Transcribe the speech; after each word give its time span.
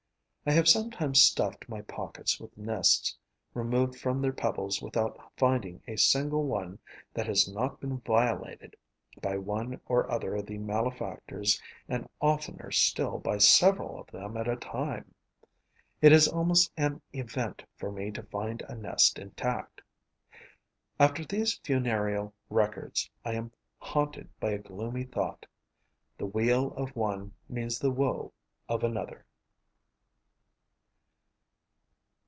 I 0.43 0.49
have 0.53 0.67
sometimes 0.67 1.21
stuffed 1.21 1.69
my 1.69 1.83
pockets 1.83 2.39
with 2.39 2.57
nests 2.57 3.15
removed 3.53 3.95
from 3.99 4.23
their 4.23 4.33
pebbles 4.33 4.81
without 4.81 5.19
finding 5.37 5.83
a 5.87 5.97
single 5.97 6.45
one 6.45 6.79
that 7.13 7.27
has 7.27 7.47
not 7.47 7.79
been 7.79 7.99
violated 7.99 8.75
by 9.21 9.37
one 9.37 9.79
or 9.85 10.11
other 10.11 10.33
of 10.35 10.47
the 10.47 10.57
malefactors 10.57 11.61
and 11.87 12.09
oftener 12.19 12.71
still 12.71 13.19
by 13.19 13.37
several 13.37 13.99
of 13.99 14.07
them 14.09 14.35
at 14.35 14.47
a 14.47 14.55
time. 14.55 15.13
It 16.01 16.11
is 16.11 16.27
almost 16.27 16.71
an 16.75 17.03
event 17.13 17.63
for 17.75 17.91
me 17.91 18.09
to 18.09 18.23
find 18.23 18.63
a 18.63 18.73
nest 18.73 19.19
intact. 19.19 19.81
After 20.99 21.23
these 21.23 21.59
funereal 21.63 22.33
records, 22.49 23.11
I 23.23 23.33
am 23.35 23.51
haunted 23.77 24.27
by 24.39 24.53
a 24.53 24.57
gloomy 24.57 25.03
thought: 25.03 25.45
the 26.17 26.25
weal 26.25 26.73
of 26.73 26.95
one 26.95 27.33
means 27.47 27.77
the 27.77 27.91
woe 27.91 28.33
of 28.67 28.83
another. 28.83 29.23